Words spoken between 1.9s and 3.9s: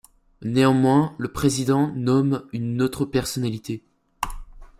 nomme une autre personnalité.